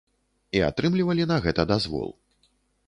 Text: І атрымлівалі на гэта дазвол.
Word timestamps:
І 0.59 0.63
атрымлівалі 0.69 1.29
на 1.33 1.39
гэта 1.45 1.67
дазвол. 1.75 2.09